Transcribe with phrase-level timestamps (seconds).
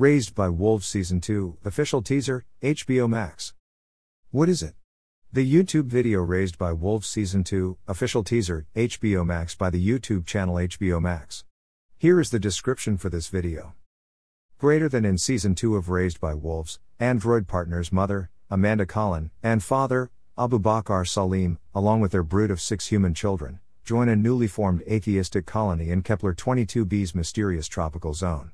[0.00, 3.52] Raised by Wolves Season 2, official teaser, HBO Max.
[4.30, 4.72] What is it?
[5.30, 10.24] The YouTube video Raised by Wolves Season 2, official teaser, HBO Max by the YouTube
[10.24, 11.44] channel HBO Max.
[11.98, 13.74] Here is the description for this video.
[14.56, 19.62] Greater than in Season 2 of Raised by Wolves, Android partner's mother, Amanda Collin, and
[19.62, 24.80] father, Abubakar Salim, along with their brood of six human children, join a newly formed
[24.90, 28.52] atheistic colony in Kepler 22b's mysterious tropical zone.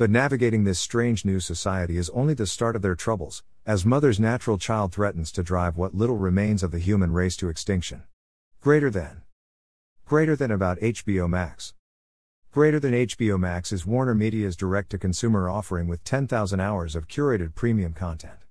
[0.00, 4.18] But navigating this strange new society is only the start of their troubles, as Mother's
[4.18, 8.04] natural child threatens to drive what little remains of the human race to extinction.
[8.62, 9.20] Greater than.
[10.06, 11.74] Greater than about HBO Max.
[12.50, 17.06] Greater than HBO Max is Warner Media's direct to consumer offering with 10,000 hours of
[17.06, 18.46] curated premium content.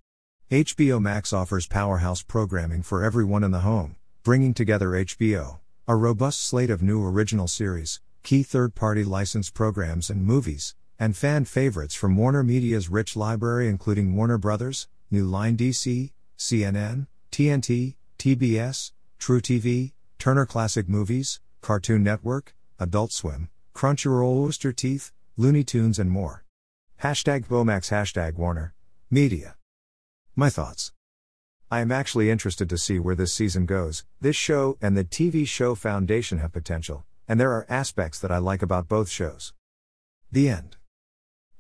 [0.52, 6.42] HBO Max offers powerhouse programming for everyone in the home, bringing together HBO, a robust
[6.42, 11.96] slate of new original series, key third party licensed programs and movies, and fan favorites
[11.96, 19.94] from Warner Media's rich library, including Warner Brothers, New Line DC, CNN, TNT, TBS, truTV,
[20.18, 26.44] Turner Classic Movies, Cartoon Network, Adult Swim, Crunchyroll, Rooster Teeth, Looney Tunes, and more.
[27.02, 28.74] Hashtag Bomax, hashtag Warner
[29.10, 29.56] Media.
[30.36, 30.92] My thoughts.
[31.72, 34.04] I am actually interested to see where this season goes.
[34.20, 38.40] This show and the TV show Foundation have potential, and there are aspects that I
[38.40, 39.54] like about both shows.
[40.32, 40.78] The end.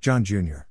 [0.02, 0.66] John Jr.